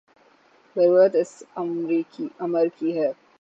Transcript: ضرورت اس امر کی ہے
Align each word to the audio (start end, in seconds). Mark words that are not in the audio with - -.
ضرورت 0.75 1.13
اس 1.15 1.31
امر 2.41 2.67
کی 2.77 2.97
ہے 2.97 3.11